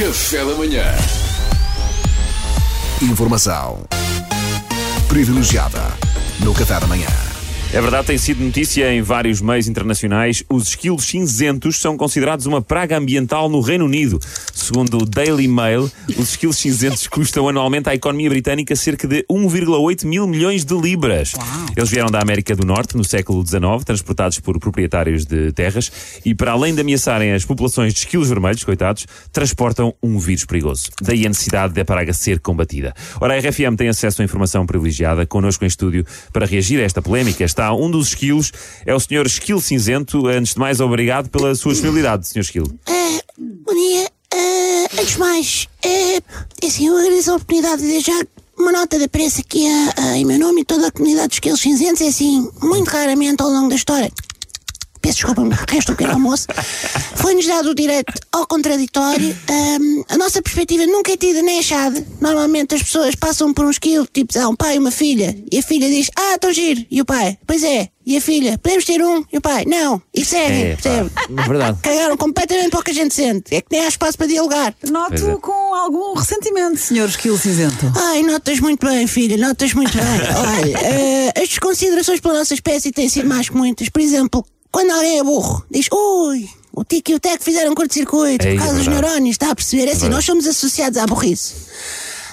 [0.00, 0.82] Café da manhã.
[3.02, 3.84] Informação
[5.06, 5.78] privilegiada
[6.42, 7.06] no Café da Manhã.
[7.70, 10.42] É verdade, tem sido notícia em vários meios internacionais.
[10.48, 14.18] Os esquilos cinzentos são considerados uma praga ambiental no Reino Unido.
[14.60, 20.04] Segundo o Daily Mail, os esquilos cinzentos custam anualmente à economia britânica cerca de 1,8
[20.04, 21.32] mil milhões de libras.
[21.74, 25.90] Eles vieram da América do Norte no século XIX, transportados por proprietários de terras,
[26.24, 30.90] e para além de ameaçarem as populações de esquilos vermelhos, coitados, transportam um vírus perigoso.
[31.00, 32.94] Daí a necessidade da praga ser combatida.
[33.18, 36.04] Ora, a RFM tem acesso a informação privilegiada connosco em estúdio
[36.34, 37.42] para reagir a esta polémica.
[37.42, 38.52] Está um dos esquilos,
[38.84, 39.26] é o Sr.
[39.26, 40.26] Esquilo Cinzento.
[40.28, 42.40] Antes de mais, obrigado pela sua disponibilidade, Sr.
[42.40, 42.78] Esquilo.
[42.86, 44.19] Ah, bom dia.
[44.32, 46.22] Ah, antes de mais, é
[46.66, 48.26] assim, eu agradeço a oportunidade de deixar
[48.56, 49.66] uma nota de preço aqui
[49.96, 52.00] a, em meu nome e toda a comunidade dos Quilos Cinzentos.
[52.02, 54.10] É assim, muito raramente ao longo da história.
[55.00, 56.46] Peço desculpa, me resta um pequeno almoço.
[57.16, 59.34] Foi-nos dado o direito ao contraditório.
[59.48, 62.04] Ahm, a nossa perspectiva nunca é tida nem achada.
[62.20, 65.58] Normalmente as pessoas passam por um esquilo, tipo, há um pai e uma filha, e
[65.58, 66.84] a filha diz: Ah, estou giro.
[66.90, 67.88] E o pai: Pois é.
[68.06, 69.24] E a filha: Podemos ter um?
[69.32, 70.02] E o pai: Não.
[70.14, 71.10] E segue, É, percebe?
[71.36, 71.78] é verdade.
[71.82, 73.54] Cagaram completamente para o que a gente sente.
[73.54, 74.74] É que nem há espaço para dialogar.
[74.80, 74.92] Pois é.
[74.92, 77.90] Noto com algum ressentimento, senhor Esquilo Cinzento.
[77.96, 80.04] Ai, notas muito bem, filha, notas muito bem.
[80.04, 83.88] Olha, eh, as desconsiderações pela nossa espécie têm sido mais que muitas.
[83.88, 88.46] Por exemplo, quando alguém é burro, diz, ui, o Tico e o Teco fizeram curto-circuito
[88.46, 89.88] É, por causa é dos neurónios, está a perceber?
[89.88, 91.54] É assim, nós somos associados à burrice.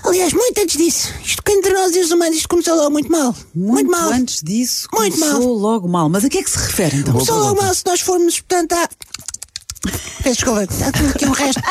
[0.03, 3.11] Aliás, muito antes disso, isto que entre nós e os humanos, isto começou logo muito
[3.11, 3.35] mal.
[3.53, 4.11] Muito, mal.
[4.11, 6.07] antes disso, Muito começou logo mal.
[6.07, 7.13] Mas a que é que se refere então?
[7.13, 8.89] Começou logo mal se nós formos, portanto, à.
[10.23, 11.61] Peço desculpa, está tudo aqui um resto.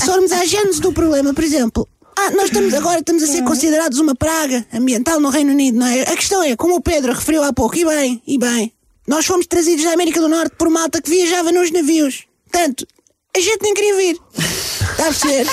[0.00, 1.86] Se formos à gênese do problema, por exemplo.
[2.18, 5.86] Ah, nós estamos agora estamos a ser considerados uma praga ambiental no Reino Unido, não
[5.86, 6.00] é?
[6.00, 8.72] A questão é, como o Pedro referiu há pouco, e bem, e bem,
[9.06, 12.24] nós fomos trazidos da América do Norte por malta que viajava nos navios.
[12.50, 12.86] Portanto,
[13.36, 14.18] a gente nem queria vir.
[14.36, 15.46] Está a perceber?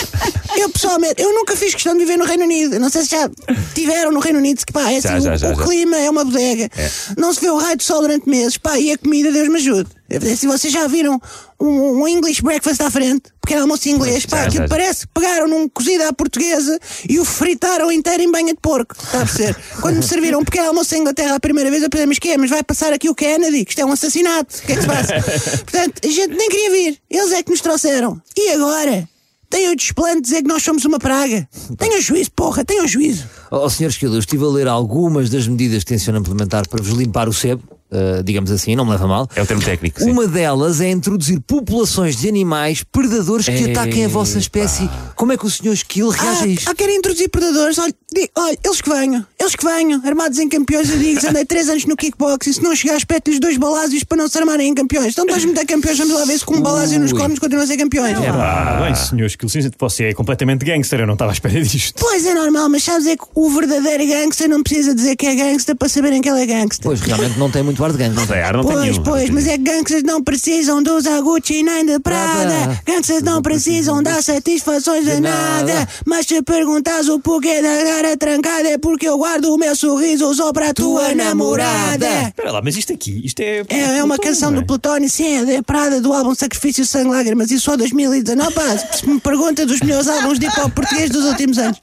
[0.56, 2.80] Eu pessoalmente, eu nunca fiz questão de viver no Reino Unido.
[2.80, 3.30] Não sei se já
[3.76, 5.64] tiveram no Reino Unido, que pá, é Já, assim, já, o, já, o já.
[5.64, 6.70] clima é uma bodega.
[7.18, 9.56] Não se vê o raio de sol durante meses, pá, e a comida, Deus me
[9.58, 9.90] ajude.
[10.38, 11.20] Se vocês já viram
[11.60, 15.68] um, um English breakfast à frente, pequeno almoço inglês, pá, aquilo parece que pegaram num
[15.68, 18.96] cozido à portuguesa e o fritaram inteiro em banha de porco.
[18.98, 19.56] Está a perceber?
[19.82, 22.30] Quando me serviram um pequeno almoço em Inglaterra a primeira vez, eu pensei, mas que
[22.30, 22.38] é?
[22.38, 24.56] Mas vai passar aqui o Kennedy, que isto é um assassinato.
[24.58, 25.14] O que é que se passa?
[25.70, 26.98] Portanto, a gente nem queria vir.
[27.10, 28.22] Eles é que nos trouxeram.
[28.36, 29.08] E agora?
[29.50, 31.48] Tem o desplante de dizer que nós somos uma praga.
[31.78, 33.26] Tenham juízo, porra, tenham juízo.
[33.52, 33.90] Ó oh, Sr.
[33.90, 37.34] Esquilo, eu estive a ler algumas das medidas que tencionam implementar para vos limpar o
[37.34, 37.62] sebo,
[37.94, 39.30] eh, digamos assim, não me leva a mal.
[39.36, 40.12] É o termo técnico, sim.
[40.12, 44.90] Uma delas é introduzir populações de animais predadores que ataquem a vossa espécie.
[45.16, 45.74] Como é que o Sr.
[45.74, 46.70] Esquilo reage a Ah, isto?
[46.72, 47.78] ah, querem introduzir predadores?
[47.78, 47.94] Olha,
[48.38, 51.86] olha, eles que venham, eles que venham, armados em campeões, eu digo, andei 3 anos
[51.86, 55.14] no kickbox e se não chegar, espeto-lhes dois balásios para não se armarem em campeões.
[55.14, 57.68] Então muito a campeões, vamos lá ver se com um balásio nos cornos continuam a
[57.68, 58.18] ser campeões.
[58.18, 62.00] Ah, bem, senhor Esquilo Cinzento, você é completamente gangster, eu não estava à espera disto.
[62.00, 65.36] Pois é normal, mas sabes é que o verdadeiro gangster não precisa dizer que é
[65.36, 66.84] gangster para saberem que ele é gangster.
[66.86, 68.16] Pois, realmente não tem muito ar de gangue.
[68.16, 69.04] Não tem ar, não tem Pois, nenhum.
[69.04, 72.82] pois, mas é que gangsters não precisam de usar Gucci nem de Prada.
[72.86, 75.74] Gangsters não precisam dar satisfações a De nada.
[75.74, 75.90] nada.
[76.06, 80.34] Mas se perguntas o porquê da cara trancada, é porque eu guardo o meu sorriso
[80.36, 82.08] só para a tua, Tua namorada.
[82.24, 82.30] Namorada.
[82.30, 83.64] Espera lá, mas isto aqui, isto é.
[83.70, 87.10] É, é uma canção não do Plutónio, sim, é da Prada, do álbum Sacrifício, Sangue,
[87.10, 88.54] Lágrimas, e só 2019.
[88.54, 91.80] Pá, se me pergunta dos melhores álbuns de hip hop português dos últimos anos.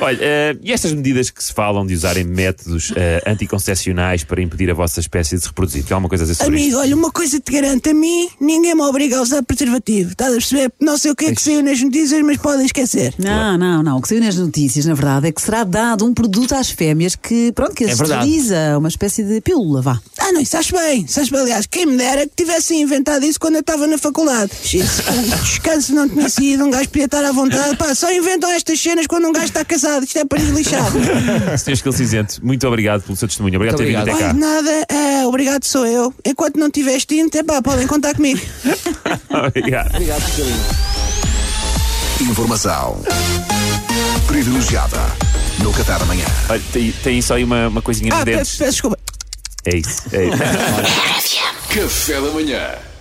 [0.00, 4.70] Olha, eh, e estas medidas que se falam de usarem métodos eh, anticoncepcionais para impedir
[4.70, 5.84] a vossa espécie de se reproduzir?
[5.84, 6.80] Tem alguma coisa a dizer sobre Amigo, isto?
[6.80, 10.10] olha, uma coisa te garanto, a mim ninguém me obriga a usar preservativo.
[10.12, 10.72] Estás a perceber?
[10.80, 13.14] Não sei o que é que saiu nas notícias, mas podem esquecer.
[13.18, 13.98] Não, não, não.
[13.98, 17.14] O que saiu nas notícias, na verdade, é que será dado um produto às fêmeas
[17.16, 18.26] que, pronto, que as É verdade.
[18.26, 19.98] esteriliza, uma espécie de pílula, vá.
[20.18, 21.02] Ah, não, isso acho bem.
[21.02, 21.40] Isso acho bem.
[21.40, 24.50] Aliás, quem me dera que tivessem inventado isso quando eu estava na faculdade.
[25.14, 27.76] Um descanso não tinha sido, um gajo podia estar à vontade.
[27.76, 30.04] Pá, só inventam estas cenas quando um gajo está casado.
[30.04, 30.40] Isto é para.
[31.58, 31.72] Sr.
[31.72, 33.56] Esquilo Cinzento, muito obrigado pelo seu testemunho.
[33.56, 34.32] Obrigado por ter vindo até cá.
[34.32, 36.12] nada, é, obrigado sou eu.
[36.24, 38.40] Enquanto não tiver extinto, epá, podem contar comigo.
[39.46, 39.90] Obrigado.
[39.94, 40.22] Obrigado.
[42.20, 43.00] Informação
[44.26, 44.98] privilegiada
[45.58, 46.24] no Café da Manhã.
[46.48, 48.56] Olha, tem, tem só aí uma, uma coisinha Ah, de peço, dentes.
[48.58, 48.98] peço desculpa.
[49.66, 50.02] É isso.
[50.12, 50.38] É isso.
[51.74, 52.93] Café da manhã.